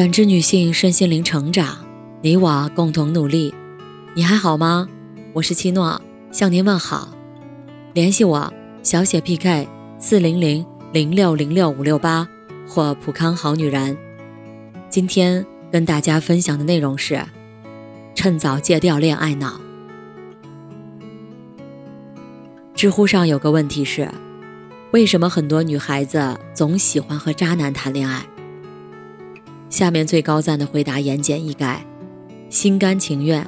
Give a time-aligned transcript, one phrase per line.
[0.00, 1.76] 感知女性身心灵成长，
[2.22, 3.54] 你我共同努力。
[4.14, 4.88] 你还好吗？
[5.34, 6.00] 我是七诺，
[6.32, 7.14] 向您问好。
[7.92, 8.50] 联系我
[8.82, 9.68] 小写 PK
[9.98, 12.26] 四零零零六零六五六八
[12.66, 13.94] 或普康好女人。
[14.88, 17.22] 今天跟大家分享的内容是：
[18.14, 19.60] 趁早戒掉恋爱脑。
[22.74, 24.10] 知乎上有个问题是：
[24.92, 28.24] 为什么很多女孩子总喜欢和渣男谈恋爱？
[29.70, 31.76] 下面最高赞的回答言简意赅，
[32.50, 33.46] 心甘情愿。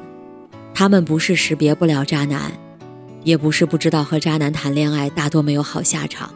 [0.72, 2.52] 他们不是识别不了渣男，
[3.24, 6.32] 也不是不知道和渣男谈恋爱大多没有好下场。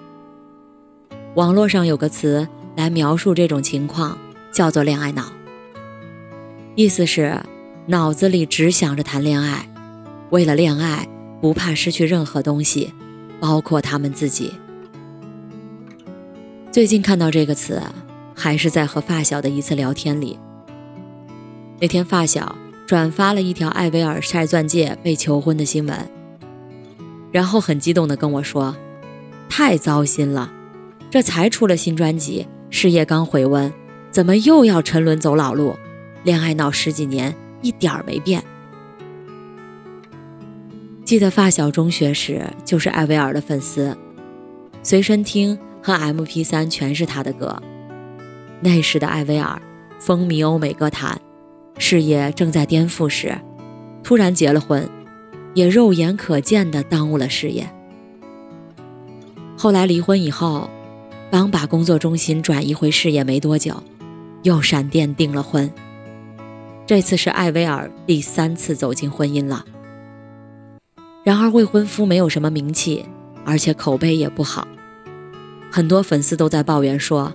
[1.37, 4.19] 网络上有个词来描述这种情况，
[4.53, 5.33] 叫做“恋爱脑”，
[6.75, 7.41] 意思是
[7.87, 9.69] 脑子里只想着谈恋爱，
[10.31, 11.09] 为了恋爱
[11.41, 12.93] 不怕失去任何东西，
[13.39, 14.53] 包括他们自己。
[16.73, 17.81] 最近看到这个词。
[18.37, 20.39] 还是在和发小的一次聊天里。
[21.81, 26.11] 那天发小转发了一条艾薇儿晒钻戒被求婚的新闻，
[27.33, 28.77] 然后很激动地跟我说
[29.49, 30.53] ：“太糟心了，
[31.11, 33.73] 这才出了新专辑，事业刚回温，
[34.11, 35.75] 怎么又要沉沦走老路？
[36.23, 38.43] 恋爱脑十几年一点儿没变。”
[41.05, 43.97] 记得发小中学时就是艾薇儿的粉丝，
[44.83, 47.63] 随身听和 MP3 全是他的歌。
[48.61, 49.61] 那时的艾薇儿
[49.99, 51.21] 风靡欧美歌坛，
[51.79, 53.37] 事业正在颠覆时，
[54.03, 54.89] 突然结了婚，
[55.55, 57.71] 也肉眼可见的耽误了事业。
[59.57, 60.69] 后来离婚以后，
[61.31, 63.83] 刚把工作中心转移回事业没多久，
[64.43, 65.71] 又闪电订了婚。
[66.87, 69.65] 这次是艾薇儿第三次走进婚姻了。
[71.25, 73.05] 然而未婚夫没有什么名气，
[73.45, 74.69] 而且口碑也不好，
[75.71, 77.35] 很多粉丝都在抱怨说。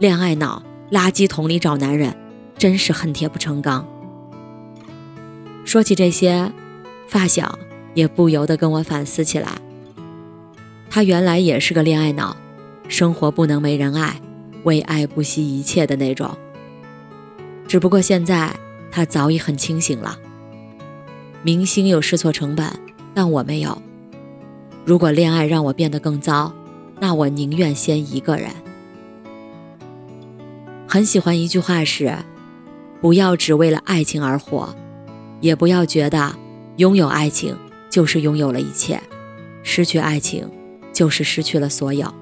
[0.00, 2.14] 恋爱脑，垃圾桶里找男人，
[2.58, 3.86] 真是恨铁不成钢。
[5.64, 6.50] 说起这些，
[7.06, 7.56] 发小
[7.94, 9.52] 也不由得跟我反思起来。
[10.90, 12.36] 他原来也是个恋爱脑，
[12.88, 14.20] 生活不能没人爱，
[14.64, 16.36] 为爱不惜一切的那种。
[17.68, 18.52] 只不过现在
[18.90, 20.18] 他早已很清醒了。
[21.42, 22.68] 明星有试错成本，
[23.14, 23.80] 但我没有。
[24.84, 26.52] 如果恋爱让我变得更糟，
[26.98, 28.50] 那我宁愿先一个人。
[30.94, 32.16] 很喜欢一句话是：
[33.00, 34.72] 不要只为了爱情而活，
[35.40, 36.32] 也不要觉得
[36.76, 37.56] 拥有爱情
[37.90, 39.02] 就是拥有了一切，
[39.64, 40.48] 失去爱情
[40.92, 42.14] 就是失去了所有。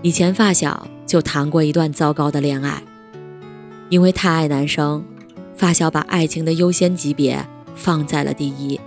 [0.00, 2.82] 以前发小就谈过一段糟糕的恋爱，
[3.90, 5.04] 因为太爱男生，
[5.54, 8.80] 发小把爱情的优先级别放在了第一，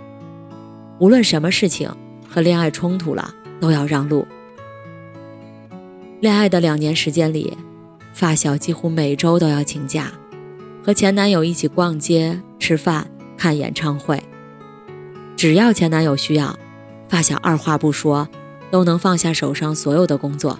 [0.98, 1.88] 无论什么事情
[2.28, 4.26] 和恋爱冲突了都要让路。
[6.18, 7.56] 恋爱的两年时间里。
[8.12, 10.12] 发小几乎每周都要请假，
[10.84, 14.22] 和前男友一起逛街、吃饭、看演唱会。
[15.36, 16.56] 只要前男友需要，
[17.08, 18.28] 发小二话不说，
[18.70, 20.58] 都能放下手上所有的工作。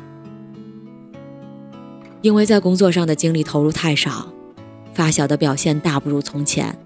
[2.21, 4.33] 因为在工作上的精力投入太少，
[4.95, 6.77] 发小的表现大不如从前。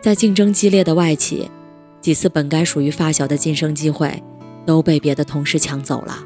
[0.00, 1.50] 在竞争激烈的外企，
[2.00, 4.22] 几次本该属于发小的晋升机会，
[4.64, 6.18] 都被别的同事抢走了。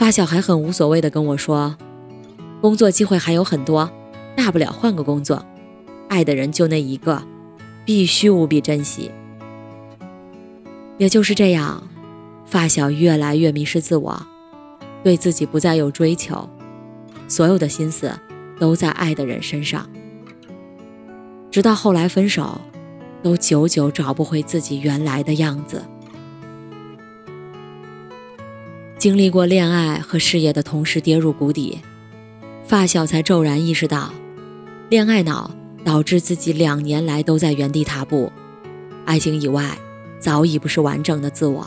[0.00, 1.76] 发小还很无所谓的跟我说
[2.62, 3.90] ：“工作机会还有很多，
[4.34, 5.44] 大不了换个工作。
[6.08, 7.22] 爱的人就那一个，
[7.84, 9.10] 必须无比珍惜。”
[10.96, 11.86] 也就是这样，
[12.46, 14.26] 发小越来越迷失自我，
[15.04, 16.48] 对自己不再有追求，
[17.28, 18.10] 所有的心思
[18.58, 19.86] 都在爱的人身上。
[21.50, 22.58] 直到后来分手，
[23.22, 25.82] 都久久找不回自己原来的样子。
[29.00, 31.78] 经历过恋爱和事业的同时跌入谷底，
[32.62, 34.12] 发小才骤然意识到，
[34.90, 35.50] 恋爱脑
[35.82, 38.30] 导致自己两年来都在原地踏步，
[39.06, 39.74] 爱情以外
[40.18, 41.66] 早已不是完整的自我。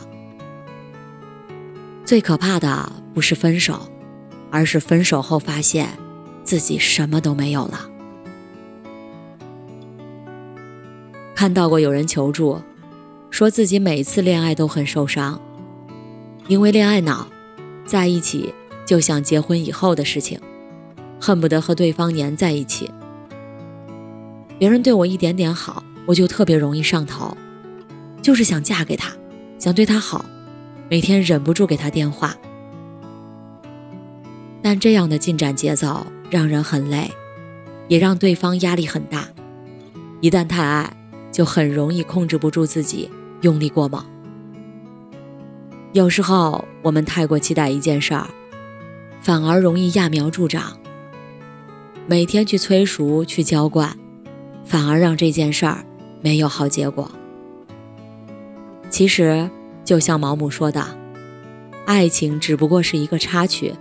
[2.04, 3.80] 最可怕的不是分手，
[4.52, 5.88] 而是分手后发现
[6.44, 7.90] 自己什么都没有了。
[11.34, 12.62] 看到过有人求助，
[13.28, 15.40] 说自己每次恋爱都很受伤。
[16.46, 17.26] 因为恋爱脑，
[17.86, 18.52] 在一起
[18.84, 20.38] 就想结婚以后的事情，
[21.20, 22.90] 恨不得和对方黏在一起。
[24.58, 27.36] 别人对我一点点好，我就特别容易上头，
[28.20, 29.10] 就是想嫁给他，
[29.58, 30.24] 想对他好，
[30.90, 32.36] 每天忍不住给他电话。
[34.62, 37.10] 但这样的进展节奏让人很累，
[37.88, 39.26] 也让对方压力很大。
[40.20, 40.94] 一旦太爱，
[41.32, 43.10] 就很容易控制不住自己，
[43.40, 44.13] 用力过猛。
[45.94, 48.26] 有时候我们太过期待一件事儿，
[49.20, 50.76] 反而容易揠苗助长。
[52.08, 53.96] 每天去催熟、去浇灌，
[54.64, 55.86] 反而让这件事儿
[56.20, 57.08] 没有好结果。
[58.90, 59.48] 其实，
[59.84, 60.84] 就像毛姆说的，
[61.86, 63.72] 爱情只不过是一个插曲，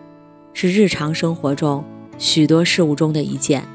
[0.53, 1.83] 是日常生活中
[2.19, 3.67] 许多事物中的一件。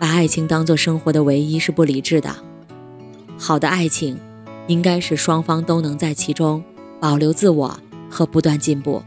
[0.00, 2.34] 把爱情当做生活的唯一是不理智的。
[3.38, 4.18] 好的爱情，
[4.66, 6.64] 应该是双方都能在其中
[7.00, 7.76] 保留自我
[8.10, 9.02] 和不断进步，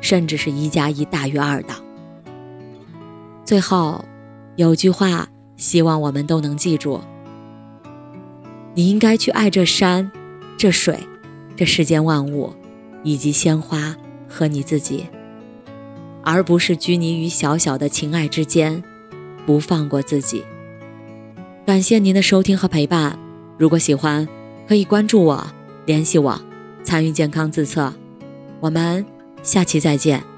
[0.00, 1.74] 甚至是一加一大于二的。
[3.44, 4.04] 最后，
[4.56, 5.26] 有句话，
[5.56, 7.00] 希望我们都能记住：
[8.74, 10.12] 你应该去爱这山、
[10.56, 10.98] 这水、
[11.56, 12.52] 这世间万物，
[13.02, 13.96] 以及鲜花
[14.28, 15.06] 和你自己，
[16.22, 18.84] 而不是拘泥于小小的情爱之间。
[19.46, 20.44] 不放过自己。
[21.64, 23.18] 感谢您的收听和陪伴。
[23.56, 24.28] 如果喜欢，
[24.68, 25.46] 可以关注我、
[25.86, 26.38] 联系我、
[26.84, 27.92] 参与健康自测。
[28.60, 29.04] 我们
[29.42, 30.37] 下期再见。